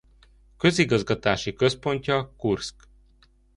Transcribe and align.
Közigazgatási 0.57 1.53
központja 1.53 2.31
Kurszk. 2.37 2.75